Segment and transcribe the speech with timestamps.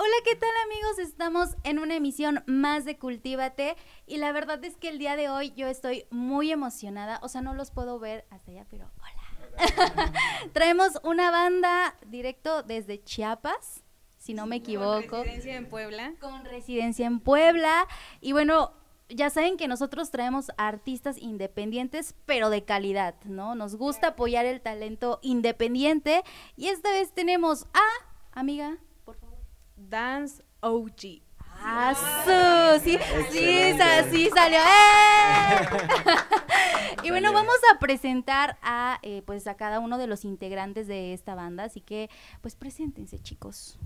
[0.00, 1.00] Hola, ¿qué tal amigos?
[1.00, 5.28] Estamos en una emisión más de Cultívate y la verdad es que el día de
[5.28, 10.12] hoy yo estoy muy emocionada, o sea, no los puedo ver hasta allá, pero hola.
[10.52, 13.82] Traemos una banda directo desde Chiapas,
[14.18, 15.08] si no me equivoco.
[15.08, 16.14] Con residencia en Puebla.
[16.20, 17.88] Con residencia en Puebla
[18.20, 18.74] y bueno,
[19.08, 23.56] ya saben que nosotros traemos artistas independientes, pero de calidad, ¿no?
[23.56, 26.22] Nos gusta apoyar el talento independiente
[26.56, 28.78] y esta vez tenemos a, amiga,
[29.78, 31.22] Dance OG.
[31.60, 31.94] Ah,
[32.82, 32.98] sí,
[33.30, 33.76] sí,
[34.10, 34.58] sí salió.
[34.58, 35.66] ¡Eh!
[37.02, 41.12] y bueno, vamos a presentar a eh, pues a cada uno de los integrantes de
[41.14, 42.10] esta banda, así que
[42.42, 43.78] pues preséntense, chicos.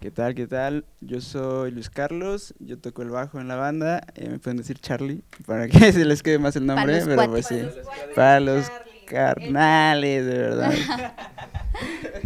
[0.00, 0.36] ¿Qué tal?
[0.36, 0.84] ¿Qué tal?
[1.00, 4.78] Yo soy Luis Carlos, yo toco el bajo en la banda, eh, me pueden decir
[4.78, 7.60] Charlie para que se les quede más el nombre, pero pues sí,
[8.14, 8.70] para los
[9.08, 10.72] carnales, de verdad.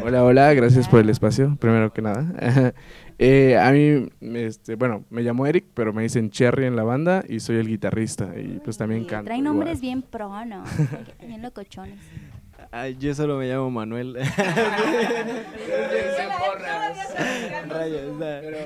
[0.03, 2.73] Hola, hola, gracias por el espacio, primero que nada.
[3.19, 7.23] eh, a mí, este, bueno, me llamo Eric, pero me dicen Cherry en la banda
[7.29, 9.27] y soy el guitarrista y pues también canto.
[9.27, 10.65] Trae nombres bien pro, ¿no?
[11.27, 11.99] bien locochones.
[12.71, 14.17] Ay, yo solo me llamo Manuel.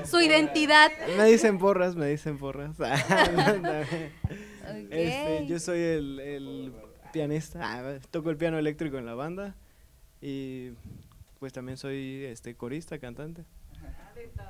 [0.05, 0.91] Su identidad.
[1.17, 2.77] Me dicen porras, me dicen porras.
[4.89, 6.73] Este, yo soy el, el
[7.17, 9.55] pianista, ah, toco el piano eléctrico en la banda
[10.21, 10.69] y
[11.39, 13.43] pues también soy este corista, cantante.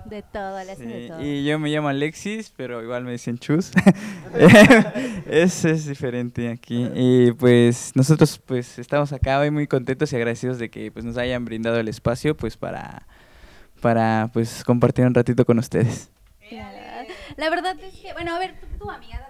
[0.06, 1.24] De todo, le hacen de todo.
[1.24, 3.72] Y yo me llamo Alexis, pero igual me dicen Chus.
[5.26, 6.90] Ese es diferente aquí.
[6.94, 11.18] Y pues nosotros pues estamos acá hoy muy contentos y agradecidos de que pues nos
[11.18, 13.08] hayan brindado el espacio pues para
[13.82, 16.10] para pues compartir un ratito con ustedes.
[17.38, 19.27] La verdad es que, bueno, a ver, tu, amiga.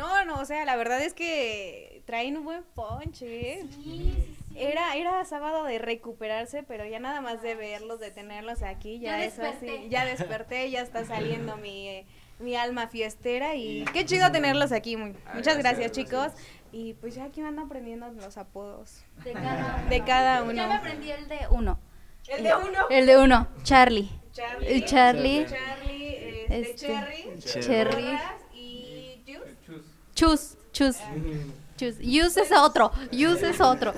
[0.00, 3.62] No, no, o sea, la verdad es que traen un buen ponche.
[3.62, 8.62] Sí, sí, era, era sábado de recuperarse, pero ya nada más de verlos, de tenerlos
[8.62, 12.06] aquí, ya, ya eso así, ya desperté, ya está saliendo mi,
[12.38, 14.96] mi alma fiestera y qué chido tenerlos aquí.
[14.96, 16.32] muchas gracias, chicos.
[16.72, 20.54] Y pues ya aquí van aprendiendo los apodos de cada, de cada uno.
[20.54, 21.78] Ya me aprendí el de uno.
[22.28, 22.78] ¿El de uno?
[22.88, 24.08] El de uno, Charlie.
[24.32, 24.68] Charlie.
[24.68, 25.46] El Charlie.
[25.46, 27.66] Charlie, este, este, Cherry.
[27.66, 28.18] Cherry.
[28.49, 28.49] Y
[30.20, 30.58] Chus.
[30.70, 30.98] Chus,
[31.78, 31.96] Chus.
[31.98, 33.94] Use es otro, use es otro.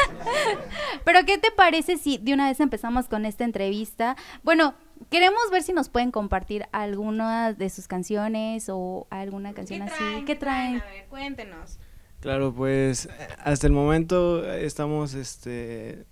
[1.04, 4.16] Pero ¿qué te parece si de una vez empezamos con esta entrevista?
[4.42, 4.74] Bueno,
[5.10, 10.24] queremos ver si nos pueden compartir alguna de sus canciones o alguna canción así.
[10.24, 10.80] ¿Qué traen?
[10.80, 11.78] A ver, cuéntenos.
[12.20, 13.06] Claro, pues
[13.44, 16.06] hasta el momento estamos este,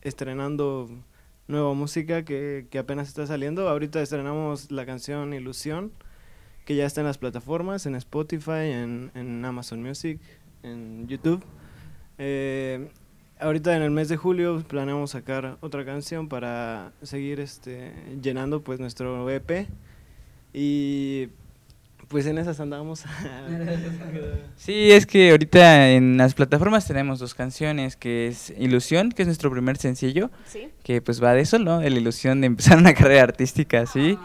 [0.00, 0.88] estrenando
[1.46, 3.68] nueva música que, que apenas está saliendo.
[3.68, 5.92] Ahorita estrenamos la canción Ilusión
[6.64, 10.20] que ya está en las plataformas, en Spotify, en, en Amazon Music,
[10.62, 11.42] en YouTube.
[12.18, 12.88] Eh,
[13.40, 17.92] ahorita en el mes de julio planeamos sacar otra canción para seguir este,
[18.22, 19.66] llenando pues nuestro EP
[20.52, 21.28] y
[22.08, 23.04] pues en esas andamos.
[24.56, 29.26] sí, es que ahorita en las plataformas tenemos dos canciones, que es Ilusión, que es
[29.26, 30.30] nuestro primer sencillo,
[30.82, 31.80] que pues va de eso, ¿no?
[31.80, 34.18] La ilusión de empezar una carrera artística, ¿sí?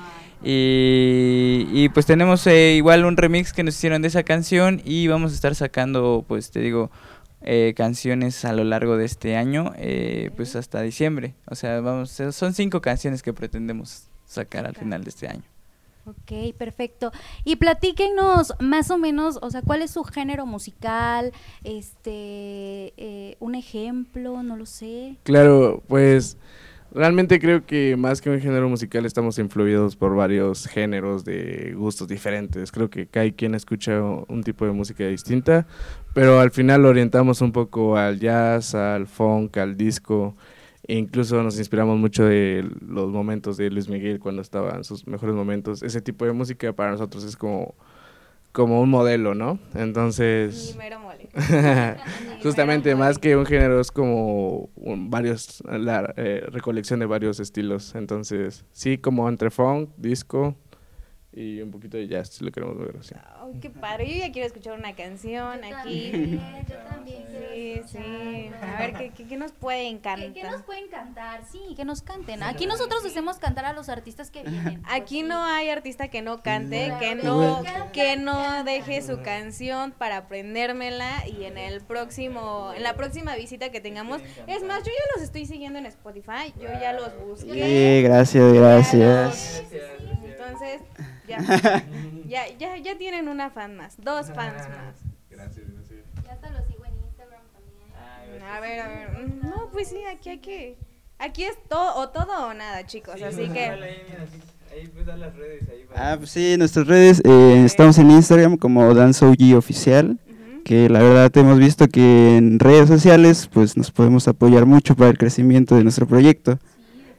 [0.44, 5.32] Y, pues tenemos eh, igual un remix que nos hicieron de esa canción y vamos
[5.32, 6.92] a estar sacando, pues te digo,
[7.42, 11.36] eh, canciones a lo largo de este año, eh, pues hasta diciembre.
[11.48, 15.44] O sea, vamos, son cinco canciones que pretendemos sacar al final de este año.
[16.06, 17.12] Ok, perfecto.
[17.44, 21.34] Y platíquenos más o menos, o sea, ¿cuál es su género musical?
[21.66, 25.18] Este, un ejemplo, no lo sé.
[25.24, 26.38] Claro, pues
[26.98, 32.08] Realmente creo que más que un género musical estamos influidos por varios géneros de gustos
[32.08, 32.72] diferentes.
[32.72, 35.68] Creo que cada quien escucha un tipo de música distinta,
[36.16, 40.36] pero al final lo orientamos un poco al jazz, al funk, al disco.
[40.88, 45.06] E incluso nos inspiramos mucho de los momentos de Luis Miguel cuando estaba en sus
[45.06, 45.84] mejores momentos.
[45.84, 47.76] Ese tipo de música para nosotros es como
[48.58, 49.60] como un modelo, ¿no?
[49.76, 50.76] Entonces...
[52.42, 57.94] justamente, más que un género, es como varios, la eh, recolección de varios estilos.
[57.94, 60.56] Entonces, sí, como entre funk, disco,
[61.38, 63.14] y un poquito de jazz, si lo queremos ver así.
[63.16, 64.12] Ay, qué padre.
[64.12, 66.12] Yo ya quiero escuchar una canción yo aquí.
[66.12, 67.28] También, yo también.
[67.30, 68.50] Sí, sí.
[68.60, 70.34] A ver, ¿qué, qué, qué nos pueden cantar?
[70.34, 71.44] ¿Qué, ¿Qué, nos pueden cantar?
[71.52, 72.42] Sí, que nos canten.
[72.42, 74.82] Aquí nosotros hacemos cantar a los artistas que vienen.
[74.90, 77.62] Aquí no hay artista que no cante, que no,
[77.94, 83.70] que no deje su canción para aprendérmela y en el próximo, en la próxima visita
[83.70, 84.24] que tengamos.
[84.48, 88.00] Es más, yo ya los estoy siguiendo en Spotify, yo ya los busqué.
[88.00, 89.64] Sí, gracias, gracias.
[90.24, 90.82] Entonces,
[91.28, 91.40] ya,
[92.28, 94.96] ya, ya, ya tienen una fan más, dos fans más.
[95.30, 96.00] Gracias, gracias.
[96.26, 98.44] Ya hasta lo sigo en Instagram también.
[98.44, 99.36] A ver, a ver.
[99.44, 100.78] No, pues sí, aquí hay que
[101.20, 103.70] Aquí es todo o todo o nada, chicos, así que...
[104.72, 105.64] Ahí pues da las redes.
[105.70, 110.20] Ahí Ah, pues sí, nuestras redes, eh, estamos en Instagram como DanceOG Oficial,
[110.64, 115.10] que la verdad hemos visto que en redes sociales pues nos podemos apoyar mucho para
[115.10, 116.60] el crecimiento de nuestro proyecto.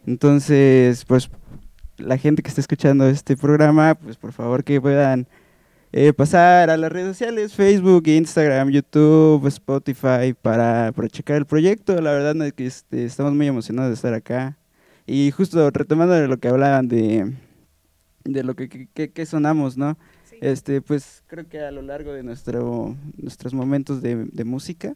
[0.07, 1.31] Entonces, pues
[1.99, 5.27] la gente que está escuchando este programa, pues por favor que puedan
[5.93, 12.01] eh, pasar a las redes sociales, Facebook, Instagram, YouTube, Spotify, para, para checar el proyecto.
[12.01, 14.59] La verdad es que este, estamos muy emocionados de estar acá.
[15.07, 17.33] Y justo retomando lo que hablaban de,
[18.25, 19.97] de lo que, que, sonamos, ¿no?
[20.43, 24.95] Este, pues creo que a lo largo de nuestro, nuestros momentos de, de, música,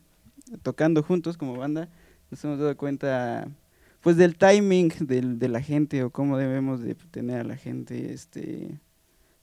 [0.63, 1.89] tocando juntos como banda,
[2.31, 3.49] nos hemos dado cuenta
[4.03, 8.13] pues del timing del, de la gente o cómo debemos de tener a la gente
[8.13, 8.79] este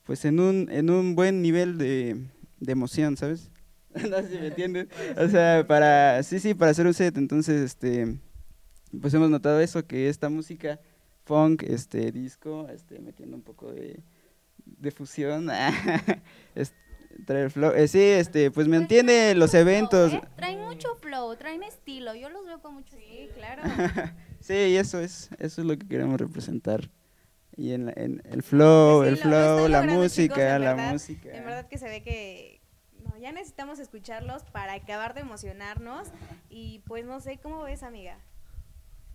[0.10, 2.20] pues en un, en un buen nivel de,
[2.60, 3.52] de emoción, ¿sabes?
[4.10, 4.88] no sé si me entiendes.
[5.18, 8.18] O sea, para, sí, sí, para hacer un set, entonces, este,
[9.00, 10.80] pues hemos notado eso, que esta música
[11.26, 14.02] funk, este, disco, este, metiendo un poco de,
[14.66, 15.48] de fusión,
[17.26, 20.14] trae flow, eh, sí, este, pues me pues entiende los eventos.
[20.14, 20.22] ¿eh?
[20.36, 23.62] Traen mucho flow, traen estilo, yo los veo con mucho Sí, claro.
[24.40, 26.90] sí, y eso es, eso es lo que queremos representar.
[27.56, 31.30] Y en, en el flow, el flow, la música, la música.
[31.36, 32.62] En verdad que se ve que
[33.04, 36.08] no, ya necesitamos escucharlos para acabar de emocionarnos.
[36.50, 38.18] Y pues no sé, ¿cómo ves, amiga?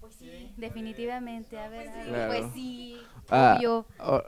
[0.04, 1.88] Pues sí, definitivamente, a ver,
[2.28, 2.98] pues sí,
[3.30, 3.58] ah,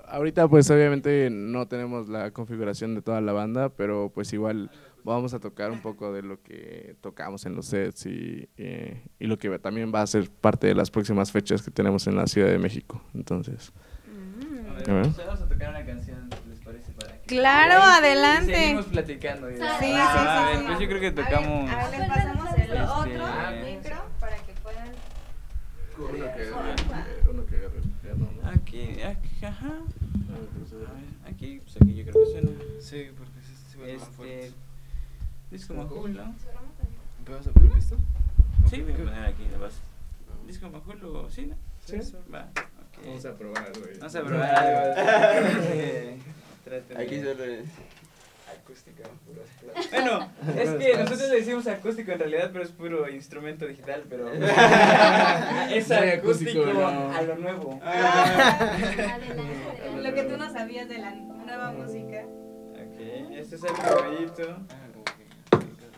[0.08, 4.70] ahorita pues obviamente no tenemos la configuración de toda la banda, pero pues igual
[5.14, 8.48] vamos a tocar un poco de lo que tocamos en los sets y,
[9.18, 12.16] y lo que también va a ser parte de las próximas fechas que tenemos en
[12.16, 13.02] la Ciudad de México.
[13.14, 13.72] Entonces,
[14.86, 16.92] Vamos a tocar una canción, ¿les parece?
[16.92, 18.54] Para que claro, adelante.
[18.54, 19.48] seguimos platicando.
[19.48, 21.70] Sí, sí, sí, Pues yo creo que tocamos.
[21.70, 23.26] A ver, pasamos el este, otro
[23.64, 24.88] micro para que puedan.
[25.98, 29.78] Uno que uno que agarre Aquí, aquí, ajá.
[31.26, 32.50] Aquí, pues aquí yo creo que suena.
[32.80, 34.52] Sí, porque se va este,
[35.50, 36.34] Disco Majul, ¿no?
[37.28, 37.96] ¿Vas a poner esto?
[38.68, 39.80] Sí, voy a poner aquí, vas.
[40.46, 41.56] Disco Majul o sí, ¿no?
[41.84, 41.98] Sí.
[42.32, 42.48] Va.
[43.04, 43.80] Vamos a probar algo.
[43.98, 45.02] Vamos a probar algo.
[46.98, 47.66] Aquí solo es
[48.66, 49.04] acústica.
[49.92, 54.32] Bueno, es que nosotros le decimos acústico en realidad, pero es puro instrumento digital, pero
[55.70, 57.80] es acústico, a lo nuevo.
[60.02, 62.24] lo que tú no sabías de la nueva música.
[62.24, 63.00] Ok,
[63.30, 64.58] este es el cabellito.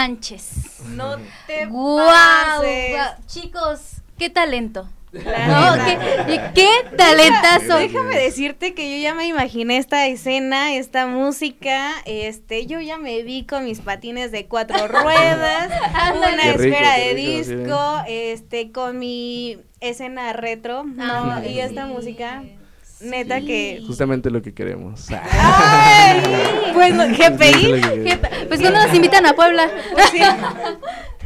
[0.00, 0.80] manches.
[0.96, 1.16] No
[1.46, 2.62] te wow,
[3.26, 4.88] Chicos, qué talento.
[5.12, 7.76] ¿qué, qué, talentazo.
[7.76, 13.22] Déjame decirte que yo ya me imaginé esta escena, esta música, este, yo ya me
[13.24, 15.70] vi con mis patines de cuatro ruedas,
[16.16, 22.44] una esfera de disco, este, con mi escena retro, no, y esta música
[23.00, 23.82] Neta que.
[23.86, 25.06] Justamente lo que queremos.
[26.74, 27.80] pues GPI.
[28.48, 29.70] pues cuando nos invitan a Puebla.
[30.10, 30.20] sí.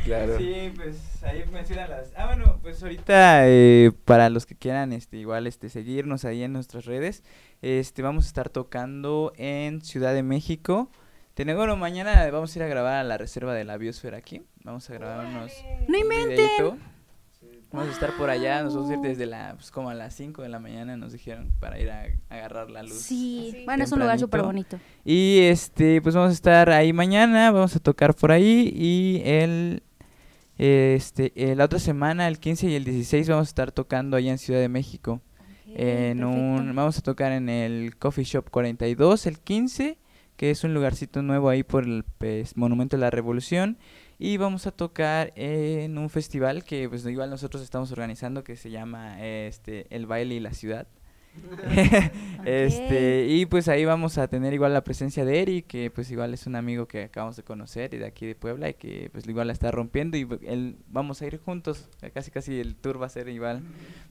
[0.04, 0.37] Claro.
[0.37, 2.12] Sí, pues ahí mencionan las.
[2.14, 6.52] Ah, bueno, pues ahorita eh, para los que quieran, este, igual, este, seguirnos ahí en
[6.52, 7.25] nuestras redes,
[7.62, 10.90] este, vamos a estar tocando en Ciudad de México.
[11.33, 14.43] Tenemos, bueno, mañana vamos a ir a grabar a la reserva de la biosfera aquí.
[14.62, 15.52] Vamos a grabar unos.
[15.88, 16.78] No inventen.
[17.75, 20.49] Vamos a estar por allá, nosotros ir desde la, pues como a las 5 de
[20.49, 23.00] la mañana nos dijeron para ir a, agarrar la luz.
[23.00, 24.78] Sí, bueno, es un lugar súper bonito.
[25.04, 29.83] Y este, pues vamos a estar ahí mañana, vamos a tocar por ahí y el,
[30.57, 34.31] este, eh, la otra semana, el 15 y el 16 vamos a estar tocando allá
[34.31, 35.21] en Ciudad de México.
[35.66, 39.99] en un, vamos a tocar en el Coffee Shop 42 el 15,
[40.37, 43.78] que es un lugarcito nuevo ahí por el pues, Monumento de la Revolución.
[44.25, 48.71] Y vamos a tocar en un festival que pues igual nosotros estamos organizando que se
[48.71, 50.87] llama este El baile y la ciudad.
[52.47, 56.33] este y pues ahí vamos a tener igual la presencia de Eric que pues igual
[56.33, 59.28] es un amigo que acabamos de conocer y de aquí de Puebla y que pues
[59.28, 61.90] igual la está rompiendo y él vamos a ir juntos.
[62.14, 63.61] Casi casi el tour va a ser igual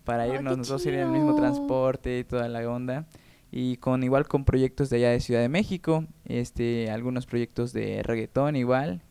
[0.03, 3.07] para irnos nosotros ir en el mismo transporte y toda la onda.
[3.51, 8.03] Y con igual con proyectos de allá de Ciudad de México este algunos proyectos de
[8.03, 9.01] reggaetón igual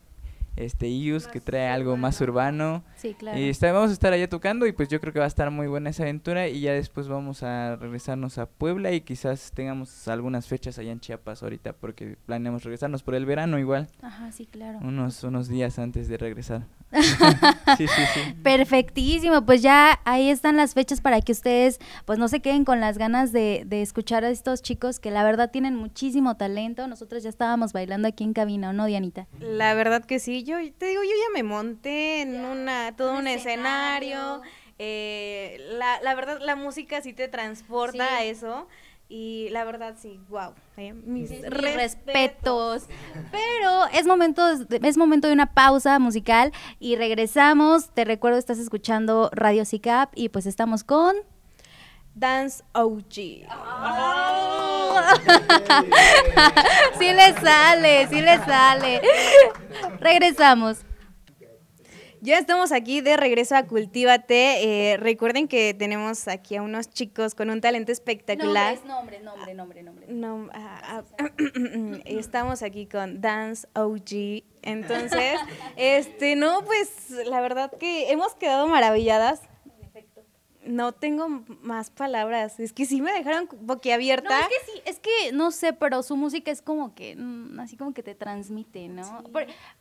[0.55, 2.83] este Ius que trae algo más urbano.
[2.95, 3.39] Sí, claro.
[3.39, 5.49] Y está, vamos a estar allá tocando y pues yo creo que va a estar
[5.51, 10.07] muy buena esa aventura y ya después vamos a regresarnos a Puebla y quizás tengamos
[10.07, 13.87] algunas fechas allá en Chiapas ahorita porque planeamos regresarnos por el verano igual.
[14.01, 14.79] Ajá, sí, claro.
[14.81, 16.63] Unos unos días antes de regresar.
[17.77, 18.35] sí, sí, sí.
[18.43, 22.79] Perfectísimo, pues ya ahí están las fechas para que ustedes pues no se queden con
[22.79, 26.87] las ganas de, de escuchar a estos chicos que la verdad tienen muchísimo talento.
[26.87, 29.27] Nosotros ya estábamos bailando aquí en cabina, ¿o no, Dianita?
[29.39, 33.27] La verdad que sí, yo te digo, yo ya me monté en una, todo un,
[33.27, 34.41] escenario.
[34.79, 38.67] Eh, la, la verdad, la música sí te transporta a eso.
[39.09, 40.53] Y la verdad, sí, wow.
[40.77, 40.93] ¿eh?
[40.93, 42.87] Mis respetos.
[43.31, 47.89] Pero es momento, es momento de una pausa musical y regresamos.
[47.91, 51.15] Te recuerdo, estás escuchando Radio CICAP y pues estamos con...
[52.15, 53.13] Dance OG.
[56.99, 59.01] sí le sale, sí le sale.
[59.99, 60.85] Regresamos.
[62.23, 64.93] Ya estamos aquí de regreso a Cultívate.
[64.93, 68.77] Eh, recuerden que tenemos aquí a unos chicos con un talento espectacular.
[68.85, 71.31] Nombre, nombre, nombre, nombre, No, ah, ah,
[72.05, 74.45] estamos aquí con Dance OG.
[74.61, 75.37] Entonces,
[75.75, 79.41] este, no, pues la verdad que hemos quedado maravilladas.
[80.65, 81.27] No tengo
[81.61, 82.59] más palabras.
[82.59, 84.29] Es que sí me dejaron boquiabierta.
[84.29, 87.59] No, es que sí, es que no sé, pero su música es como que, mm,
[87.59, 89.23] así como que te transmite, ¿no?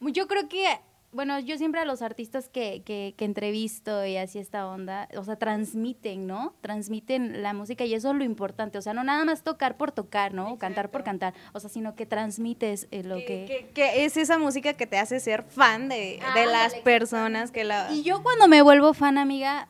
[0.00, 0.66] yo creo que
[1.12, 5.24] bueno, yo siempre a los artistas que, que, que, entrevisto y así esta onda, o
[5.24, 6.54] sea, transmiten, ¿no?
[6.62, 9.92] Transmiten la música y eso es lo importante, o sea, no nada más tocar por
[9.92, 10.56] tocar, ¿no?
[10.56, 14.04] Cantar por cantar, o sea, sino que transmites eh, lo que, que...
[14.04, 17.92] es esa música que te hace ser fan de, de las personas que la...
[17.92, 19.68] Y yo cuando me vuelvo fan, amiga,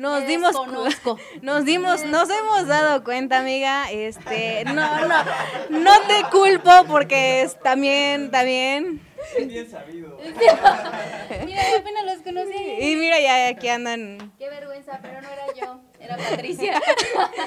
[0.00, 0.56] nos dimos
[1.42, 5.24] nos dimos nos hemos dado cuenta amiga este no no
[5.70, 9.02] no te culpo porque es también también
[9.36, 10.18] es bien sabido.
[11.44, 12.56] mira, apenas los conocí.
[12.80, 14.32] Y mira, ya aquí andan.
[14.38, 16.80] Qué vergüenza, pero no era yo, era Patricia.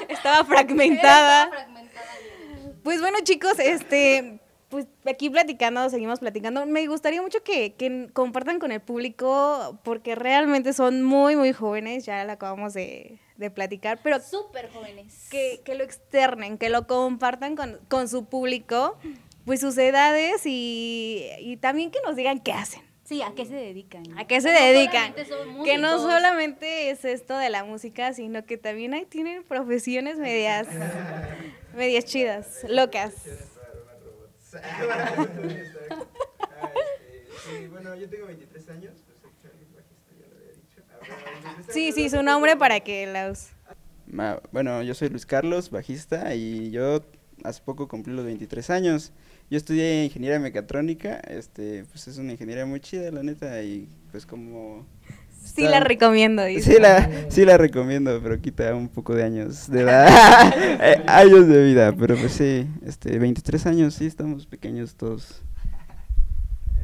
[0.08, 1.44] Estaba fragmentada.
[1.44, 2.80] Estaba fragmentada.
[2.84, 4.38] Pues bueno, chicos, este,
[4.74, 6.66] pues aquí platicando, seguimos platicando.
[6.66, 12.04] Me gustaría mucho que, que, compartan con el público, porque realmente son muy, muy jóvenes,
[12.04, 14.18] ya lo acabamos de, de platicar, pero...
[14.18, 15.28] Súper jóvenes.
[15.30, 18.98] Que, que, lo externen, que lo compartan con, con su público
[19.44, 22.82] pues sus edades y, también que nos digan qué hacen.
[23.04, 24.02] Sí, ¿a qué se dedican?
[24.18, 25.14] ¿A qué se dedican?
[25.64, 30.66] Que no solamente es esto de la música, sino que también ahí tienen profesiones medias,
[31.76, 33.12] medias chidas, locas.
[37.44, 38.94] Sí, bueno, yo tengo 23 años,
[41.68, 43.50] Sí, sí, su nombre para que los...
[44.52, 47.04] Bueno, yo soy Luis Carlos, bajista, y yo
[47.42, 49.12] hace poco cumplí los 23 años.
[49.50, 54.24] Yo estudié ingeniería mecatrónica, este, pues es una ingeniería muy chida, la neta, y pues
[54.24, 54.86] como...
[55.44, 56.74] Sí la recomiendo, dice.
[56.74, 61.46] Sí la, sí la recomiendo, pero quita un poco de años de edad, eh, años
[61.46, 65.42] de vida, pero pues sí, este, 23 años, sí, estamos pequeños todos.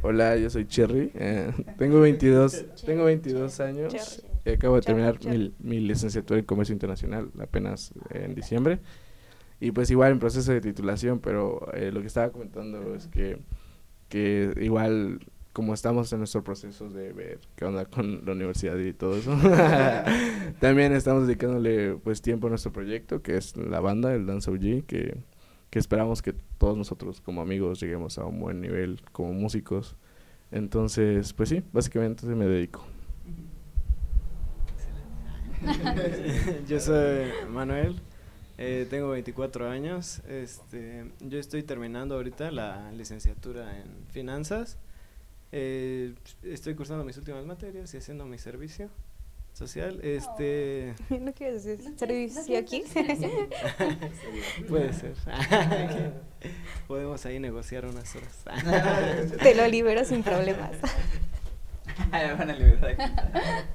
[0.02, 5.54] Hola, yo soy Cherry, eh, tengo 22, tengo 22 años y acabo de terminar mi,
[5.58, 8.78] mi licenciatura en Comercio Internacional apenas en diciembre.
[9.60, 13.38] Y pues igual en proceso de titulación, pero eh, lo que estaba comentando es que,
[14.08, 15.20] que igual
[15.52, 19.32] como estamos en nuestro proceso de ver qué onda con la universidad y todo eso,
[20.60, 24.86] también estamos dedicándole pues tiempo a nuestro proyecto, que es la banda, el Dance OG,
[24.86, 25.18] que,
[25.70, 29.96] que esperamos que todos nosotros como amigos lleguemos a un buen nivel como músicos.
[30.52, 32.84] Entonces, pues sí, básicamente me dedico.
[36.68, 38.00] Yo soy Manuel,
[38.58, 40.20] eh, tengo 24 años.
[40.28, 44.78] Este, yo estoy terminando ahorita la licenciatura en finanzas.
[45.52, 48.88] Eh, estoy cursando mis últimas materias y haciendo mi servicio
[49.52, 50.00] social.
[50.02, 52.84] Este, ¿No quieres decir servicio aquí?
[54.68, 55.14] Puede ser.
[56.88, 58.44] Podemos ahí negociar unas horas.
[59.42, 60.72] Te lo libero sin problemas.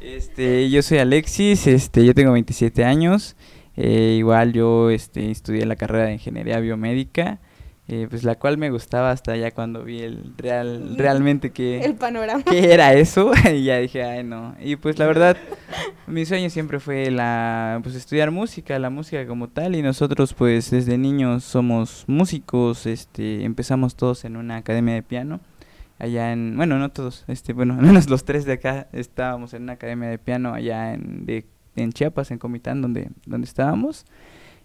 [0.01, 3.35] este, yo soy Alexis, este, yo tengo 27 años.
[3.77, 7.39] Eh, igual yo este, estudié la carrera de ingeniería biomédica,
[7.87, 11.81] eh, pues la cual me gustaba hasta ya cuando vi el real, realmente que...
[11.81, 12.43] El panorama.
[12.43, 13.31] ¿Qué era eso?
[13.53, 14.55] y ya dije, ay no.
[14.59, 15.37] Y pues la verdad,
[16.07, 19.75] mi sueño siempre fue la, pues estudiar música, la música como tal.
[19.75, 25.39] Y nosotros pues desde niños somos músicos, este, empezamos todos en una academia de piano
[25.99, 29.63] allá en, bueno, no todos, este, bueno, al menos los tres de acá estábamos en
[29.63, 31.45] una academia de piano allá en, de
[31.75, 34.05] en Chiapas, en Comitán, donde, donde estábamos.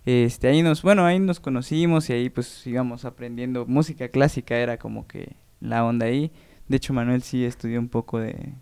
[0.06, 4.78] Este, ahí nos, bueno, ahí nos conocimos y ahí pues íbamos aprendiendo música clásica, era
[4.78, 6.32] como que la onda ahí.
[6.68, 8.54] De hecho, Manuel sí estudió un poco de,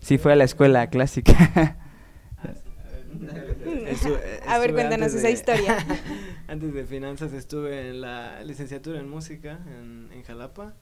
[0.00, 1.76] sí fue a la escuela clásica.
[4.46, 5.76] a ver, cuéntanos esa historia.
[6.48, 10.74] antes de finanzas estuve en la licenciatura en música en, en Jalapa,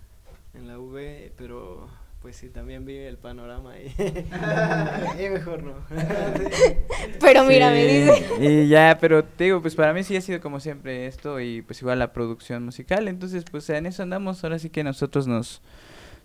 [0.55, 1.89] en la V, pero
[2.27, 3.95] pues sí, también vi el panorama ahí.
[5.25, 5.75] y mejor no.
[7.21, 8.27] pero mira, me dice.
[8.41, 11.63] Y ya, pero te digo, pues para mí sí ha sido como siempre esto y
[11.63, 13.07] pues igual la producción musical.
[13.07, 14.43] Entonces, pues en eso andamos.
[14.43, 15.63] Ahora sí que nosotros nos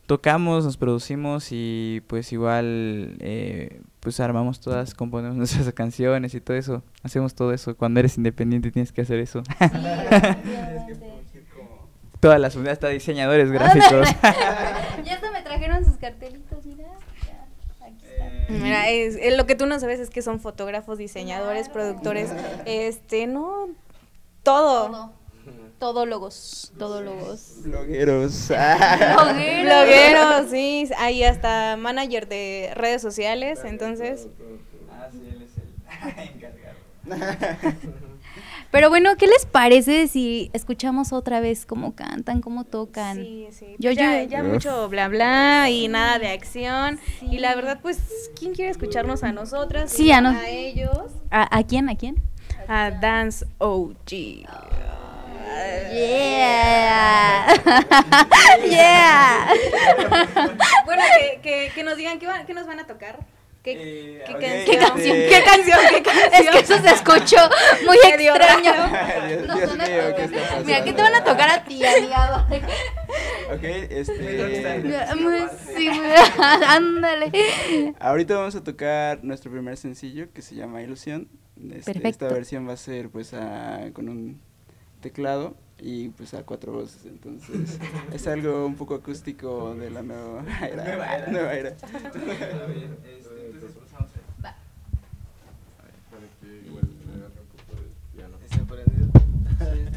[0.08, 6.58] tocamos, nos producimos y pues igual eh, pues armamos todas, componemos nuestras canciones y todo
[6.58, 6.82] eso.
[7.04, 7.78] Hacemos todo eso.
[7.78, 9.44] Cuando eres independiente tienes que hacer eso.
[12.22, 14.08] Todas las unidades, hasta diseñadores gráficos.
[15.04, 15.20] ya
[15.62, 16.90] trajeron sus cartelitos, mira.
[18.50, 22.32] Mira, es, lo que tú no sabes es que son fotógrafos, diseñadores, productores,
[22.66, 23.70] este, no,
[24.44, 24.88] todo.
[24.88, 25.14] todo.
[25.80, 27.58] Todólogos, todólogos.
[27.64, 28.50] Blogueros.
[29.20, 30.88] Blogueros, sí.
[30.98, 34.28] Hay hasta manager de redes sociales, entonces.
[34.92, 36.78] Ah, sí, él es el encargado.
[38.72, 43.18] Pero bueno, ¿qué les parece si escuchamos otra vez cómo cantan, cómo tocan?
[43.18, 43.76] Sí, sí.
[43.80, 46.98] Yo, ya, ya mucho bla bla y nada de acción.
[47.22, 48.00] Y la verdad, pues,
[48.40, 49.92] ¿quién quiere escucharnos a nosotras?
[49.92, 51.12] Sí, a, a ellos.
[51.30, 51.90] ¿A, quién?
[51.90, 52.16] ¿A quién?
[52.70, 54.46] A Dance OG.
[55.92, 57.48] Yeah.
[58.70, 59.48] yeah.
[60.86, 63.20] bueno, que, que, que, nos digan qué, qué nos van a tocar.
[63.64, 64.66] ¿Qué, eh, qué, canción?
[64.66, 65.18] ¿Qué, canción?
[65.30, 65.80] ¿Qué canción?
[65.92, 66.34] ¿Qué canción?
[66.34, 67.38] Es que eso se escuchó
[67.86, 68.74] muy extraño.
[69.28, 70.66] Dios, Dios mío, ¿qué está pasando?
[70.66, 72.48] Mira, ¿qué te van a tocar a ti, aliado?
[73.54, 74.82] ok, este...
[75.76, 75.90] Sí,
[76.68, 77.94] ándale.
[78.00, 81.30] Ahorita vamos a tocar nuestro primer sencillo que se llama Ilusión.
[81.58, 82.26] Este, Perfecto.
[82.26, 84.42] Esta versión va a ser pues a, con un
[85.02, 87.80] teclado y pues a cuatro voces, entonces
[88.14, 90.84] es algo un poco acústico de la nueva era.
[90.84, 91.28] Nueva era.
[91.28, 91.76] Nueva era.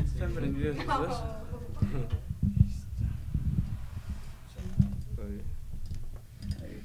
[0.04, 1.22] ¿Están prendidos los dos?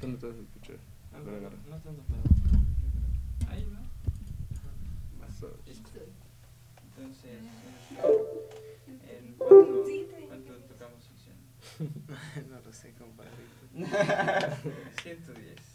[0.00, 0.76] ¿Dónde te vas a escuchar?
[1.68, 3.50] No tanto, pero...
[3.50, 3.80] Ahí, ¿no?
[5.20, 5.44] Más
[6.96, 7.40] Entonces,
[8.88, 9.84] ¿en cuánto,
[10.28, 11.36] cuánto tocamos sección?
[12.50, 13.30] no lo sé, compadre.
[15.02, 15.69] 110.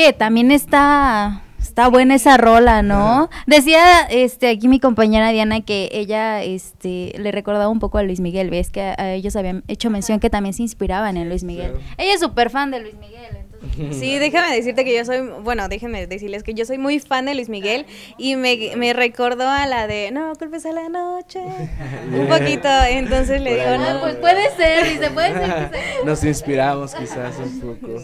[0.00, 3.28] Oye, también está está buena esa rola, ¿no?
[3.46, 8.18] Decía este aquí mi compañera Diana que ella este le recordaba un poco a Luis
[8.18, 11.74] Miguel, ves que a ellos habían hecho mención que también se inspiraban en Luis Miguel.
[11.98, 13.50] Ella es súper fan de Luis Miguel.
[13.92, 17.34] Sí, déjame decirte que yo soy, bueno, déjenme decirles que yo soy muy fan de
[17.34, 17.84] Luis Miguel
[18.16, 21.40] y me, me recordó a la de No culpes a la noche.
[22.12, 25.70] un poquito, entonces le digo, no, pues puede ser, dice, puede ser.
[26.06, 28.00] Nos inspiramos quizás un poco.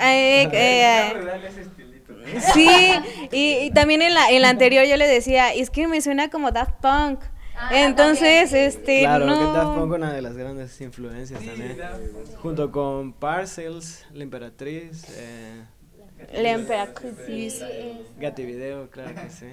[0.00, 1.12] Eh, eh,
[2.54, 2.68] sí,
[3.32, 6.50] y, también en la, en la anterior yo le decía, es que me suena como
[6.52, 7.20] Daft Punk.
[7.56, 9.00] Ah, Entonces, este.
[9.00, 9.38] Claro, no...
[9.38, 11.76] que Daft Punk una de las grandes influencias también.
[12.40, 15.04] Junto con Parcels, La Emperatriz.
[15.16, 15.64] Eh,
[16.34, 17.64] la Emperatriz.
[18.18, 19.46] Gatti Video, claro que sí.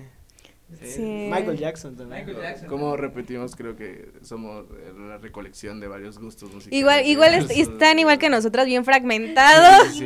[0.81, 2.27] Michael Jackson también.
[2.67, 4.65] Como repetimos, creo que somos
[4.97, 6.79] la recolección de varios gustos musicales.
[6.79, 10.01] Igual, igual están igual que nosotras, bien fragmentados.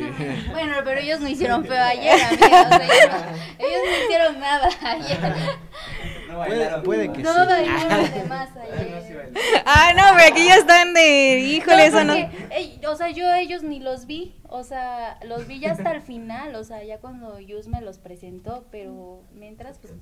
[0.52, 2.50] Bueno, pero ellos no hicieron feo ayer, amigos.
[3.58, 5.34] Ellos, no hicieron nada ayer.
[6.28, 7.38] No puede, que no sí.
[7.46, 9.32] bailaron de más ayer.
[9.64, 12.14] Ah, no, pero aquí ya están de, híjole, eso no.
[12.14, 16.54] o sea, yo ellos ni los vi, o sea, los vi ya hasta el final,
[16.54, 19.92] o sea, ya cuando Yus me los presentó, pero mientras, pues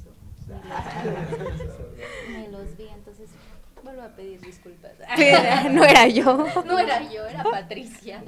[2.30, 3.28] me los vi, entonces
[3.82, 4.92] vuelvo a pedir disculpas.
[5.70, 6.46] no era yo.
[6.64, 8.22] No era yo, era Patricia.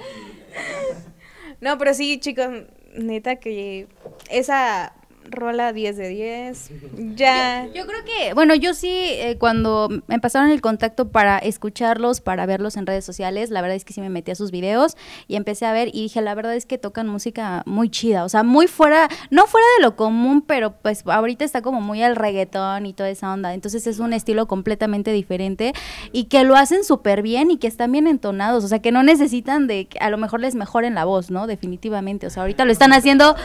[1.60, 2.48] No, pero sí, chicos,
[2.94, 3.88] neta que
[4.28, 4.92] esa
[5.30, 6.70] rola 10 de 10.
[7.16, 7.66] Ya.
[7.74, 12.46] Yo, creo que, bueno, yo sí, eh, cuando me pasaron el contacto para escucharlos, para
[12.46, 14.96] verlos en redes sociales, la verdad es que sí me metí a sus videos
[15.28, 18.28] y empecé a ver y dije, la verdad es que tocan música muy chida, o
[18.28, 22.16] sea, muy fuera, no fuera de lo común, pero pues ahorita está como muy al
[22.16, 23.54] reggaetón y toda esa onda.
[23.54, 25.72] Entonces es un estilo completamente diferente
[26.12, 29.02] y que lo hacen súper bien y que están bien entonados, o sea, que no
[29.02, 31.46] necesitan de que a lo mejor les mejoren la voz, ¿no?
[31.46, 33.36] Definitivamente, o sea, ahorita lo están haciendo,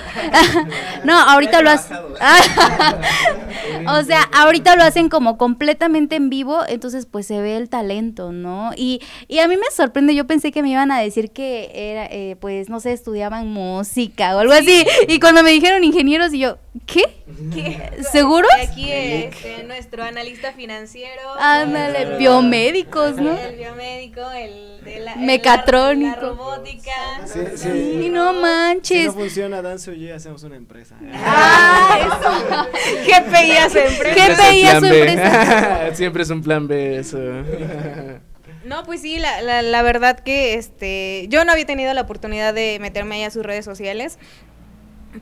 [1.03, 1.69] no, ahorita lo
[3.87, 8.31] o sea, ahorita lo hacen como completamente en vivo, entonces pues se ve el talento,
[8.31, 8.71] ¿no?
[8.75, 12.05] Y, y a mí me sorprende, yo pensé que me iban a decir que era,
[12.05, 14.85] eh, pues, no sé, estudiaban música o algo así.
[15.07, 17.03] Y cuando me dijeron ingenieros, y yo, ¿qué?
[17.53, 18.03] ¿Qué?
[18.11, 18.51] ¿Seguros?
[18.61, 21.21] Aquí este, nuestro analista financiero.
[21.39, 23.37] Ándale, biomédicos, ¿no?
[23.37, 26.15] El biomédico, el de la, mecatrónico.
[26.15, 26.91] La, robótica.
[27.25, 27.69] Sí, sí.
[28.05, 28.99] Y no manches.
[28.99, 30.95] Si no funciona Dance y hacemos una empresa.
[31.13, 31.99] Ah,
[32.67, 32.67] eso.
[33.05, 34.33] GPI hace empresa.
[34.33, 35.89] GPI hace empresa.
[35.95, 37.17] Siempre es un plan B eso.
[38.65, 42.51] No, pues sí, la, la, la, verdad que este, yo no había tenido la oportunidad
[42.51, 44.17] de meterme ahí a sus redes sociales,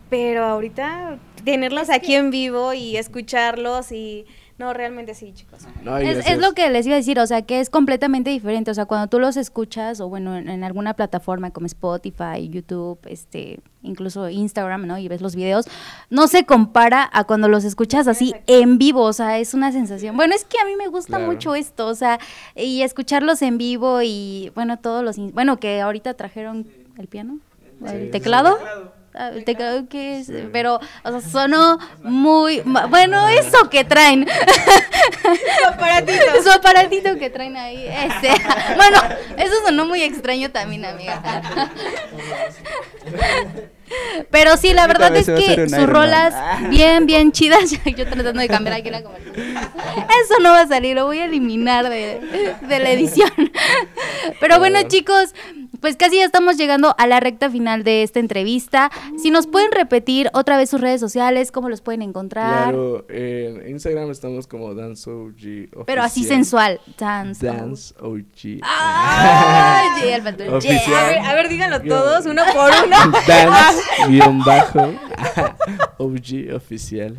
[0.10, 4.26] pero ahorita tenerlos aquí en vivo y escucharlos y
[4.60, 5.66] no, realmente sí, chicos.
[6.02, 8.70] es, lo que les iba a decir, o sea, que es completamente diferente.
[8.70, 13.60] O sea, cuando tú los escuchas, o bueno, en, alguna plataforma como Spotify, YouTube, este,
[13.82, 15.00] incluso Instagram, ¿no?
[15.00, 15.66] Y ves los videos,
[16.12, 19.02] no se compara a cuando los escuchas así en vivo.
[19.02, 20.16] O sea, es una sensación.
[20.16, 22.20] Bueno, es que a mí me gusta mucho esto, o sea,
[22.56, 25.18] y escucharlos en vivo y, bueno, todos los.
[25.34, 26.68] Bueno, que ahorita trajeron
[27.00, 27.40] el piano,
[27.86, 28.60] el teclado.
[29.46, 34.28] Te creo que es, pero o sea, sonó muy bueno eso que traen.
[35.62, 36.44] Su aparatito.
[36.44, 37.86] Su aparatito que traen ahí.
[37.88, 38.32] Ese.
[38.76, 38.98] Bueno,
[39.38, 41.22] eso sonó muy extraño también, amiga.
[44.30, 46.34] Pero sí, la verdad es que sus rolas
[46.70, 47.72] bien, bien chidas.
[47.86, 49.58] Yo tratando de cambiar aquí la conversación.
[50.24, 52.20] Eso no va a salir, lo voy a eliminar de,
[52.68, 53.32] de la edición.
[54.40, 55.34] Pero bueno, chicos,
[55.84, 58.90] pues casi ya estamos llegando a la recta final de esta entrevista.
[59.22, 62.70] Si nos pueden repetir otra vez sus redes sociales, cómo los pueden encontrar.
[62.72, 65.86] Claro, en Instagram estamos como DanceOG.
[65.86, 66.80] Pero así sensual.
[66.98, 68.62] Dance, Dance OG.
[68.62, 70.14] Ay,
[70.50, 70.94] oficial.
[71.04, 72.98] A ver, a ver, díganlo todos, uno por uno.
[73.28, 74.80] Dance guion bajo
[75.98, 77.18] OG oficial.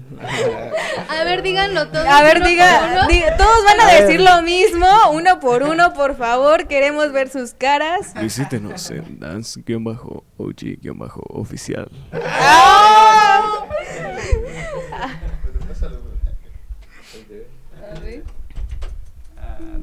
[1.09, 2.07] A ver, díganlo todos.
[2.07, 6.66] A ver, diga, todos van a, decir lo mismo, uno por uno, por favor.
[6.66, 8.12] Queremos ver sus caras.
[8.20, 11.88] Visítenos en dance-og-oficial.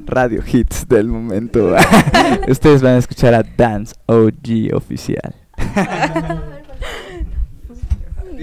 [0.06, 1.74] Radio Hits del momento.
[2.48, 5.34] Ustedes van a escuchar a Dance OG oficial.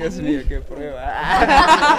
[0.10, 1.98] Dios mío, qué prueba.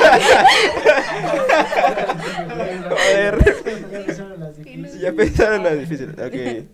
[5.00, 6.14] Ya pensaron las difíciles.
[6.18, 6.66] Ok.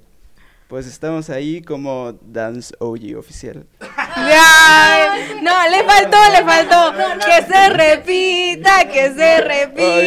[0.69, 3.67] Pues estamos ahí como Dance OG oficial.
[5.43, 6.93] no, le faltó, le faltó.
[7.25, 10.01] que se repita, que se repita.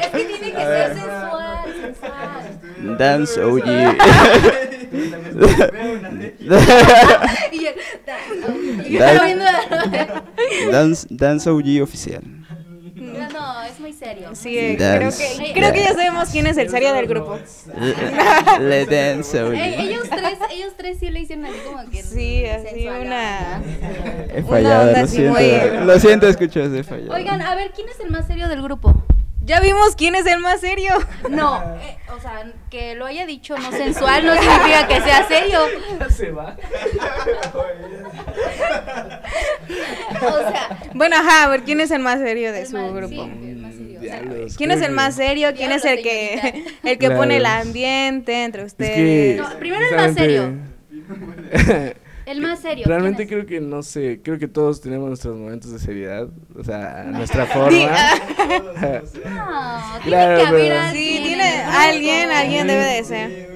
[0.00, 2.96] es que tiene que ser sensual, sensual.
[2.96, 3.64] Dance OG.
[10.70, 12.22] Dance, dance OG oficial.
[13.32, 14.30] No, es muy serio.
[14.34, 17.38] Sí, creo que, creo que ya sabemos quién es el serio del grupo.
[18.60, 23.62] Le dance ellos tres, ellos tres sí le hicieron así como que Sí, así una
[24.32, 25.84] He fallado, lo siento.
[25.84, 27.14] Lo siento, escucho, he fallado.
[27.14, 28.94] Oigan, a ver, ¿quién es el más serio del grupo?
[29.44, 30.94] Ya vimos quién es el más serio.
[31.28, 35.58] No, eh, o sea, que lo haya dicho no sensual no significa que sea serio.
[36.08, 36.56] Se va.
[40.22, 43.28] o sea, bueno, ajá, a ver, ¿quién es el más serio de su grupo?
[44.56, 45.52] ¿Quién es el más serio?
[45.54, 49.36] ¿Quién es el que el que pone el ambiente entre ustedes?
[49.36, 50.54] no, primero el más serio.
[52.26, 52.84] El más serio.
[52.86, 57.04] Realmente creo que no sé, creo que todos tenemos nuestros momentos de seriedad, o sea,
[57.12, 57.70] nuestra forma.
[57.70, 57.86] no,
[60.02, 60.92] tiene que haber alguien.
[60.92, 63.54] Sí, tiene alguien, alguien debe de ser.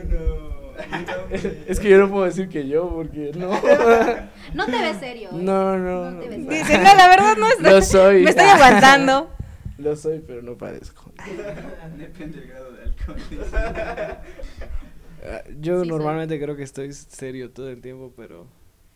[1.66, 3.50] Es que yo no puedo decir que yo, porque no.
[4.54, 5.28] No te ves serio.
[5.31, 5.35] ¿eh?
[5.35, 6.11] No, no.
[6.11, 7.70] no Dice, no, la verdad no estoy.
[7.70, 8.22] Lo soy.
[8.22, 9.31] Me estoy aguantando.
[9.76, 11.12] Lo soy, pero no parezco.
[11.98, 13.18] Depende del grado de alcohol.
[15.24, 18.46] Ah, yo normalmente creo que estoy serio todo el tiempo, pero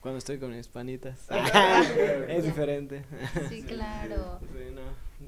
[0.02, 1.26] cuando estoy con mis panitas.
[2.28, 3.04] es diferente.
[3.48, 4.40] Sí, claro.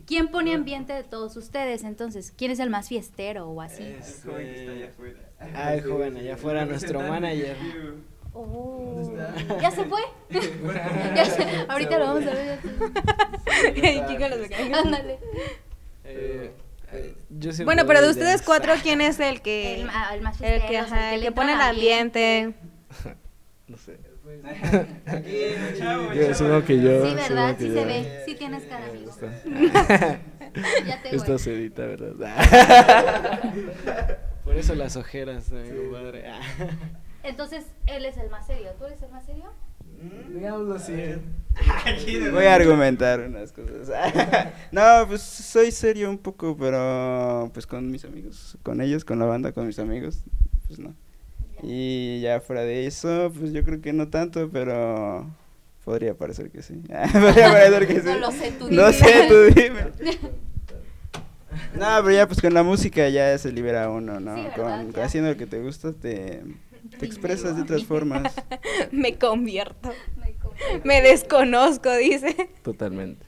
[0.07, 2.35] ¿Quién pone ambiente de todos ustedes entonces?
[2.37, 3.85] ¿Quién es el más fiestero o así?
[3.85, 5.21] el joven que está allá afuera.
[5.55, 7.57] Ah, el joven allá afuera, nuestro manager.
[8.33, 9.17] Oh.
[9.63, 10.01] ¿Ya se fue?
[11.15, 12.59] ya se, ahorita lo vamos a ver.
[14.75, 15.19] Ándale.
[16.03, 16.53] Eh,
[16.93, 17.15] eh,
[17.65, 21.15] bueno, pero de ustedes cuatro, ¿quién es el que el, el más el que, ajá,
[21.15, 22.55] el que, pone el ambiente?
[23.69, 23.99] no sé.
[25.07, 25.39] Aquí,
[25.79, 27.07] chavo, yo supongo que yo.
[27.07, 27.57] Sí, ¿verdad?
[27.59, 28.23] Sí se ve.
[28.27, 29.13] Sí tienes cara, amigo.
[30.87, 33.41] ya te Esto se edita, ¿verdad?
[34.45, 36.25] Por eso las ojeras, amigo padre.
[37.23, 38.71] Entonces, él es el más serio.
[38.79, 39.45] ¿Tú eres el más serio?
[40.03, 40.93] Mm, digámoslo así.
[42.33, 43.89] Voy a argumentar unas cosas.
[44.73, 49.25] no, pues soy serio un poco, pero pues con mis amigos, con ellos, con la
[49.25, 50.25] banda, con mis amigos,
[50.67, 50.95] pues no.
[51.67, 55.27] Y ya fuera de eso, pues yo creo que no tanto, pero
[55.85, 56.75] podría parecer que sí.
[57.13, 58.07] podría parecer que sí.
[58.07, 58.83] No lo sé, tú dime.
[58.83, 60.15] No sé, tú dime.
[61.75, 64.37] No, pero ya pues con la música ya se libera uno, ¿no?
[64.37, 66.43] Sí, con, haciendo lo que te gusta, te,
[66.99, 68.33] te expresas de otras formas.
[68.93, 69.93] Me convierto.
[70.17, 70.81] Me, convierto.
[70.87, 72.51] Me desconozco, dice.
[72.63, 73.25] Totalmente.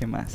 [0.00, 0.34] ¿Y qué más?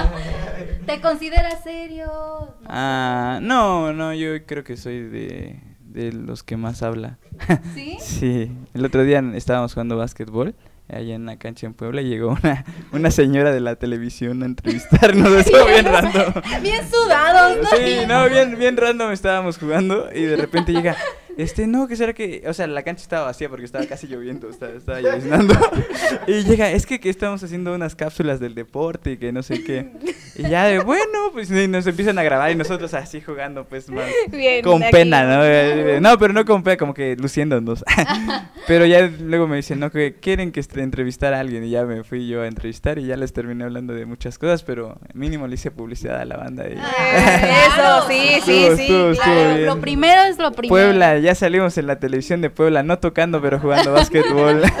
[0.86, 2.06] ¿Te consideras serio?
[2.06, 7.18] No ah, no, no, yo creo que soy de, de los que más habla.
[7.74, 7.96] ¿Sí?
[8.00, 8.52] sí.
[8.74, 10.54] El otro día estábamos jugando básquetbol
[10.88, 15.32] allá en la cancha en Puebla llegó una, una señora de la televisión a entrevistarnos,
[15.32, 16.34] eso bien random.
[16.62, 17.76] Bien sudados, ¿no?
[17.76, 20.96] Sí, no, bien, bien random estábamos jugando y de repente llega,
[21.36, 24.48] este, no, que será que, o sea, la cancha estaba vacía porque estaba casi lloviendo,
[24.48, 25.54] estaba, estaba lloviznando.
[26.26, 29.62] Y llega, es que, que estamos haciendo unas cápsulas del deporte y que no sé
[29.62, 29.92] qué.
[30.36, 34.06] Y ya de, bueno, pues nos empiezan a grabar y nosotros así jugando, pues más.
[34.30, 36.00] Bien, con pena, ¿no?
[36.00, 37.84] No, pero no con pena, como que luciéndonos.
[38.66, 41.64] pero ya luego me dicen, no, que quieren que entrevistar a alguien.
[41.64, 44.62] Y ya me fui yo a entrevistar y ya les terminé hablando de muchas cosas,
[44.62, 46.64] pero mínimo le hice publicidad a la banda.
[46.68, 46.72] Y...
[46.72, 46.76] Eh,
[47.66, 48.82] Eso, sí, sí, Estuvo, sí.
[48.82, 49.64] estuvo, estuvo claro.
[49.64, 50.68] Lo primero es lo primero.
[50.68, 54.62] Puebla, ya salimos en la televisión de Puebla, no tocando, pero jugando básquetbol.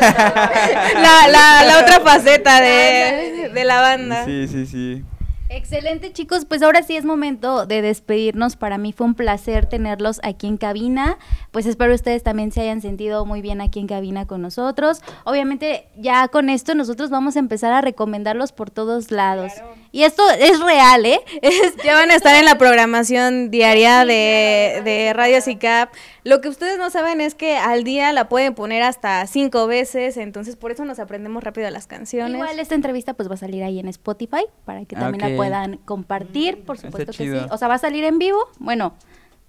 [0.94, 4.24] La, la, la otra faceta de, de la banda.
[4.24, 5.04] sí, sí, sí.
[5.48, 8.56] Excelente chicos, pues ahora sí es momento de despedirnos.
[8.56, 11.18] Para mí fue un placer tenerlos aquí en cabina.
[11.52, 15.02] Pues espero ustedes también se hayan sentido muy bien aquí en cabina con nosotros.
[15.22, 19.52] Obviamente ya con esto nosotros vamos a empezar a recomendarlos por todos lados.
[19.92, 21.20] Y esto es real, ¿eh?
[21.42, 25.90] Es- Ya van a estar en la programación diaria de, de Radio CICAP.
[26.26, 30.16] Lo que ustedes no saben es que al día la pueden poner hasta cinco veces,
[30.16, 32.34] entonces por eso nos aprendemos rápido las canciones.
[32.34, 35.76] Igual esta entrevista pues va a salir ahí en Spotify para que también la puedan
[35.76, 37.46] compartir, por Está supuesto que sí.
[37.52, 38.94] O sea, va a salir en vivo, bueno,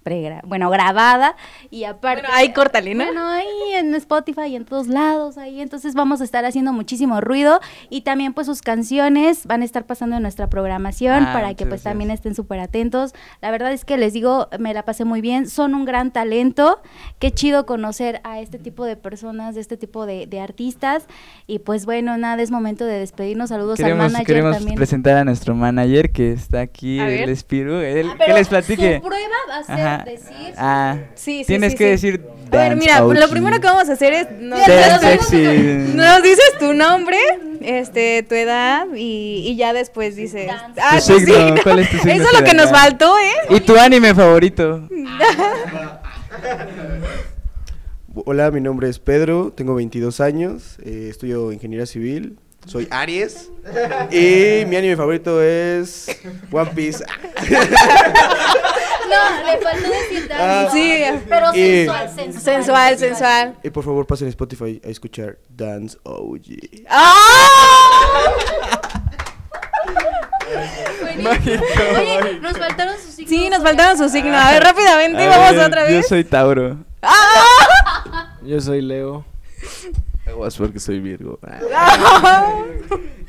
[0.10, 1.36] pregra- bueno, grabada
[1.70, 3.06] y aparte Bueno, ahí córtale, ¿no?
[3.06, 7.20] Bueno, ahí en Spotify y en todos lados ahí, entonces vamos a estar haciendo muchísimo
[7.22, 11.50] ruido y también pues sus canciones van a estar pasando en nuestra programación Ah, para
[11.50, 11.84] que pues gracias.
[11.84, 13.14] también estén súper atentos.
[13.42, 16.82] La verdad es que les digo, me la pasé muy bien, son un gran talento,
[17.20, 21.06] qué chido conocer a este tipo de personas, de este tipo de, de artistas
[21.48, 24.76] y pues bueno, nada, es momento de despedirnos, saludos al Queremos, manager queremos también.
[24.76, 27.30] presentar a nuestro manager que está aquí, el.
[27.30, 27.76] Espiru.
[27.78, 28.96] Él, Ah, que les platique.
[28.98, 29.76] Su prueba va a ser
[30.06, 32.12] Decir Ah, Sí, sí, tienes sí, que sí.
[32.12, 32.26] decir.
[32.52, 34.32] A ver, mira, lo primero que vamos a hacer es...
[34.40, 35.44] Nos, Dance nos- sexy.
[35.96, 37.18] nos dices tu nombre,
[37.62, 40.48] este, tu edad y, y ya después dices...
[40.48, 40.82] Dance.
[40.82, 41.26] Ah, Tu sí.
[41.26, 43.34] signo, ¿cuál es tu signo Eso es lo que nos faltó, ¿eh?
[43.56, 44.88] ¿Y tu anime favorito?
[48.26, 53.52] Hola, mi nombre es Pedro, tengo 22 años, eh, estudio ingeniería civil, soy Aries
[54.12, 56.08] y mi anime favorito es
[56.52, 57.04] One Piece.
[59.10, 61.04] No, le faltó decir Ah, sí.
[61.30, 62.44] Pero Y- sensual, sensual.
[62.44, 63.56] Sensual, sensual.
[63.64, 66.86] Y por favor pasen a Spotify a escuchar Dance OG.
[66.90, 67.14] ¡Ah!
[71.02, 71.64] Buenísimo.
[71.98, 73.30] Oye, nos faltaron sus signos.
[73.30, 74.36] Sí, nos faltaron sus signos.
[74.36, 76.08] A ver, rápidamente, A vamos ver, otra Yo vez.
[76.08, 76.78] soy Tauro.
[78.44, 79.26] Yo soy Leo.
[80.28, 81.40] Aguas porque soy Virgo.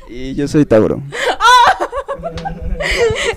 [0.09, 1.01] Y yo soy Tauro.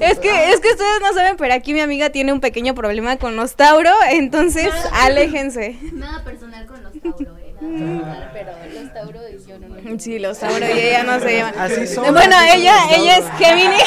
[0.01, 3.16] Es que, es que ustedes no saben, pero aquí mi amiga tiene un pequeño problema
[3.16, 5.77] con los Tauro, entonces aléjense.
[5.93, 7.55] Nada personal con los Tauro, eh.
[7.61, 8.53] Nada personal, pero
[8.83, 11.55] los Tauro y yo no me Sí, los Tauro y ella no se llaman.
[11.59, 13.85] Así son, Bueno, así ella, ella es Géminis.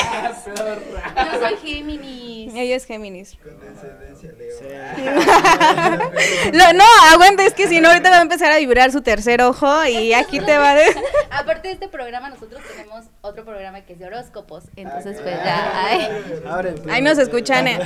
[1.15, 2.53] Yo soy Géminis.
[2.55, 3.37] Ella es Géminis.
[5.03, 5.14] Lo-
[6.73, 9.85] no, aguanta, es que si no, ahorita va a empezar a vibrar su tercer ojo
[9.85, 10.75] y aquí te va a...
[10.75, 10.95] de-
[11.29, 14.65] Aparte de este programa, nosotros tenemos otro programa que es de horóscopos.
[14.75, 15.71] Entonces, pues ya.
[15.85, 16.07] ay.
[16.89, 17.67] Ahí nos escuchan.
[17.67, 17.79] eh,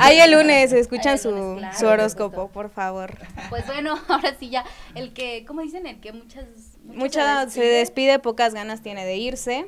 [0.00, 3.14] Ahí el lunes escuchan su, lunes, claro, su horóscopo, por favor.
[3.48, 4.64] Pues bueno, ahora sí ya.
[4.94, 5.86] El que, ¿cómo dicen?
[5.86, 6.44] El que muchas.
[6.84, 9.66] muchas Mucha se despide, pocas ganas tiene de irse,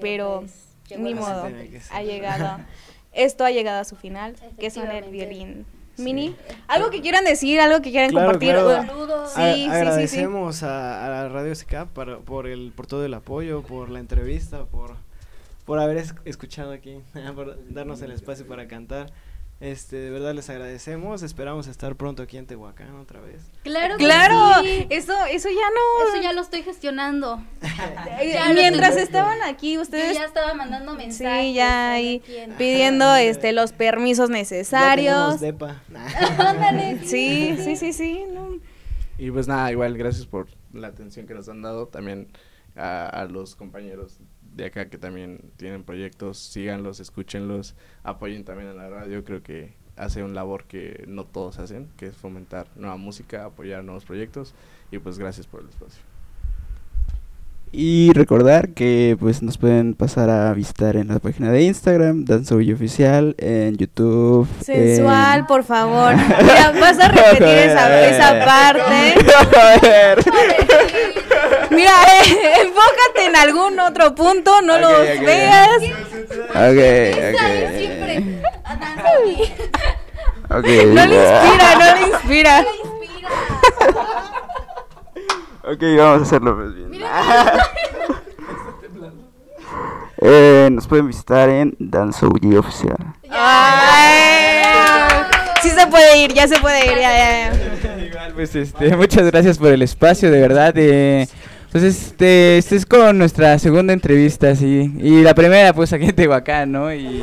[0.00, 0.52] pero pues,
[0.88, 1.48] llegó ni modo,
[1.92, 2.58] ha llegado.
[3.12, 5.66] Esto ha llegado a su final, que son el violín.
[5.96, 6.36] Mini,
[6.68, 8.52] algo que quieran decir, algo que quieran Claro, compartir.
[8.54, 8.86] claro.
[8.86, 9.32] Saludos.
[9.34, 9.68] Sí, A- sí, sí, sí.
[9.70, 13.98] agradecemos A, a la Radio SK para, por, el, por todo el apoyo, por la
[13.98, 14.94] entrevista, por,
[15.64, 17.00] por haber es- escuchado aquí,
[17.34, 19.10] por darnos el espacio para cantar.
[19.60, 23.42] Este, de verdad les agradecemos, esperamos estar pronto aquí en Tehuacán otra vez.
[23.64, 24.86] Claro, que Claro, sí.
[24.88, 26.08] eso, eso ya no.
[26.14, 27.42] Eso ya lo estoy gestionando.
[28.22, 31.46] Ya Mientras estoy- estaban aquí, Yo ustedes ya estaba mandando mensajes.
[31.48, 32.22] sí, ya ahí
[32.56, 35.40] pidiendo este los permisos Ya necesarios.
[35.40, 35.82] tenemos depa.
[37.04, 38.24] Sí, sí, sí, sí.
[38.32, 38.60] no.
[39.18, 41.88] Y pues nada, igual gracias por la atención que nos han dado.
[41.88, 42.28] También
[42.76, 44.18] a, a los compañeros
[44.54, 49.24] de acá que también tienen proyectos, síganlos, escúchenlos, apoyen también a la radio.
[49.24, 53.84] Creo que hace un labor que no todos hacen, que es fomentar nueva música, apoyar
[53.84, 54.54] nuevos proyectos.
[54.90, 56.02] Y pues gracias por el espacio.
[57.70, 62.72] Y recordar que pues nos pueden pasar a visitar en la página de Instagram, Danzoy
[62.72, 64.48] Oficial, en YouTube.
[64.64, 66.14] Sensual, en- por favor.
[66.42, 69.14] Mira, vas a repetir esa, esa parte.
[71.70, 71.92] Mira,
[72.24, 75.24] eh, enfócate en algún otro punto, no Ok, los ok.
[75.26, 75.68] veas.
[76.50, 77.40] Ok, es ok.
[77.78, 78.40] siempre.
[78.64, 79.42] Ah, Nancy.
[80.50, 80.66] Ok.
[80.94, 82.64] No le inspira, no le inspira.
[85.70, 86.90] Ok, vamos a hacerlo pues bien.
[86.90, 87.10] Mira,
[90.20, 92.96] Eh, nos pueden visitar en Danzoy Oficial.
[95.62, 98.04] Sí se puede ir, ya se puede ir, ya, ya, ya.
[98.04, 100.72] Igual, pues este, muchas gracias por el espacio, de verdad.
[100.76, 101.28] eh,
[101.70, 104.92] Pues este, este es con nuestra segunda entrevista, sí.
[104.98, 106.92] Y la primera, pues aquí en Tehuacán, ¿no?
[106.92, 107.22] Y,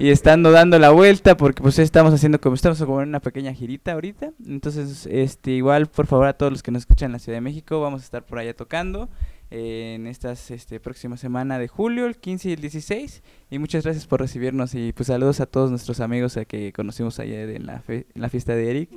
[0.00, 3.52] y estando dando la vuelta, porque pues estamos haciendo como, estamos como en una pequeña
[3.52, 4.32] girita ahorita.
[4.46, 7.42] Entonces, este, igual, por favor, a todos los que nos escuchan en la Ciudad de
[7.42, 9.10] México, vamos a estar por allá tocando
[9.50, 13.22] en estas este, próxima semana de julio, el 15 y el 16.
[13.50, 17.20] Y muchas gracias por recibirnos y pues saludos a todos nuestros amigos a que conocimos
[17.20, 18.90] ayer en la, en la fiesta de Eric,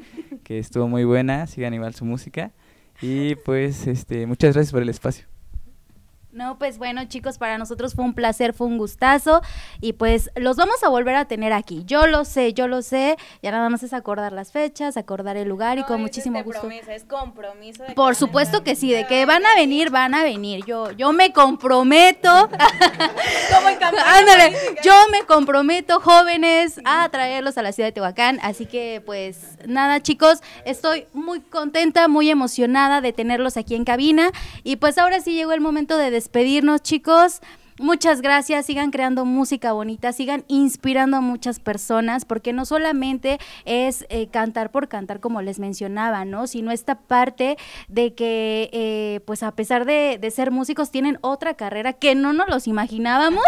[0.43, 2.53] que estuvo muy buena, sigan igual su música.
[3.01, 5.32] Y pues este, muchas gracias por el espacio.
[6.33, 9.41] No, pues bueno, chicos, para nosotros fue un placer, fue un gustazo
[9.79, 11.83] y pues los vamos a volver a tener aquí.
[11.85, 13.17] Yo lo sé, yo lo sé.
[13.43, 16.61] Ya nada más es acordar las fechas, acordar el lugar y con muchísimo este gusto.
[16.61, 17.83] Promesa, es compromiso.
[17.95, 20.65] Por supuesto que sí, de que van a venir, van a venir.
[20.65, 22.49] Yo yo me comprometo.
[23.53, 28.65] Como en Ándale, yo me comprometo, jóvenes, a traerlos a la ciudad de Tehuacán, así
[28.65, 34.31] que pues nada, chicos, estoy muy contenta, muy emocionada de tenerlos aquí en cabina
[34.63, 37.41] y pues ahora sí llegó el momento de despedirnos, chicos.
[37.79, 44.05] Muchas gracias, sigan creando música bonita, sigan inspirando a muchas personas, porque no solamente es
[44.09, 46.45] eh, cantar por cantar, como les mencionaba, ¿no?
[46.47, 47.57] Sino esta parte
[47.89, 52.47] de que, eh, pues a pesar de, ser músicos, tienen otra carrera que no nos
[52.47, 53.43] los imaginábamos.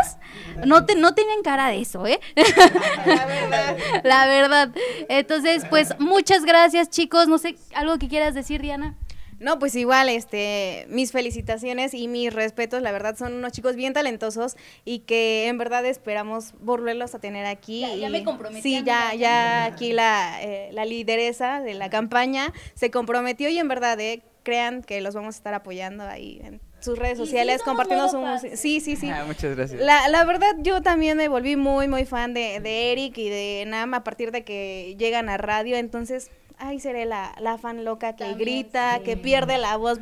[0.65, 2.19] No, te, no tienen cara de eso, ¿eh?
[3.05, 3.78] La verdad.
[4.03, 4.71] La verdad.
[5.07, 7.28] Entonces, pues muchas gracias, chicos.
[7.28, 8.95] No sé, ¿algo que quieras decir, Diana?
[9.39, 13.93] No, pues igual, este, mis felicitaciones y mis respetos, la verdad son unos chicos bien
[13.93, 14.55] talentosos
[14.86, 17.86] y que en verdad esperamos volverlos a tener aquí.
[17.99, 18.61] Ya, me comprometí.
[18.61, 23.67] Sí, ya, ya aquí la, eh, la lideresa de la campaña se comprometió y en
[23.67, 27.65] verdad, eh, crean que los vamos a estar apoyando ahí en sus redes sociales, sí
[27.65, 28.55] compartiendo su música.
[28.55, 29.09] Sí, sí, sí.
[29.09, 29.81] Ah, muchas gracias.
[29.81, 33.65] La, la, verdad, yo también me volví muy, muy fan de, de Eric y de
[33.67, 38.15] Nam a partir de que llegan a radio, entonces ay, seré la, la fan loca
[38.15, 39.03] que También, grita, sí.
[39.03, 39.99] que pierde la voz.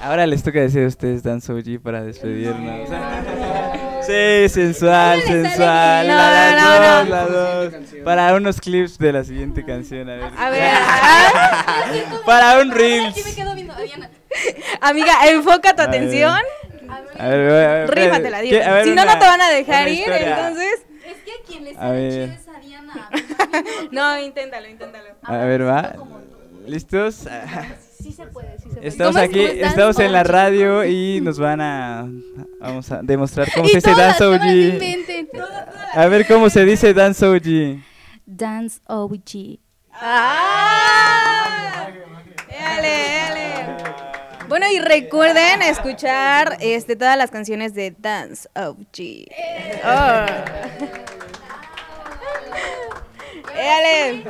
[0.00, 2.88] Ahora les toca decir a ustedes Dan Soji para despedirnos.
[4.06, 6.06] Sí, sensual, sensual.
[6.06, 7.10] No, la, no, dos, no.
[7.10, 7.74] la dos.
[8.04, 10.30] Para unos clips de la siguiente canción, a ver.
[10.38, 12.04] A ver.
[12.24, 13.16] para un Reels.
[14.80, 16.38] Amiga, enfoca tu A atención.
[16.88, 18.58] A ver, a ver, a ver, Rífatela, digo.
[18.64, 20.36] A ver, Si no, una- no te van a dejar ir, historia.
[20.38, 20.86] entonces.
[21.04, 22.30] Es que a quien les A ver.
[22.30, 23.10] es a Diana.
[23.90, 25.04] No, inténtalo, inténtalo.
[25.22, 25.94] A ver, va.
[26.66, 27.26] ¿Listos?
[28.02, 28.88] Sí se puede, sí se puede.
[28.88, 32.06] Estamos aquí, estamos en la radio y nos van a
[32.60, 34.40] vamos a demostrar cómo se dice Dance OG.
[35.94, 37.78] A ver cómo se dice Dance OG.
[38.26, 39.58] Dance OG.
[39.92, 41.88] ¡Ah!
[42.48, 43.66] Éale, éale.
[44.48, 49.26] Bueno, y recuerden escuchar este, todas las canciones de Dance OG.
[49.84, 50.26] Oh.
[53.56, 54.24] Éale.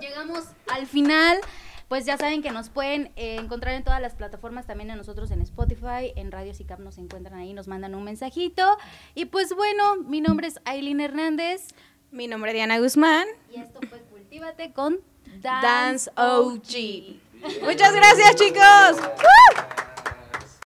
[0.00, 1.38] Llegamos al final.
[1.88, 5.30] Pues ya saben que nos pueden eh, encontrar en todas las plataformas, también a nosotros
[5.30, 8.62] en Spotify, en Radio SICAP nos encuentran ahí, nos mandan un mensajito.
[9.14, 11.68] Y pues bueno, mi nombre es Aileen Hernández
[12.10, 13.26] Mi nombre es Diana Guzmán.
[13.50, 15.00] y esto fue Cultívate con
[15.42, 17.27] Dance OG.
[17.62, 19.08] Muchas gracias, chicos.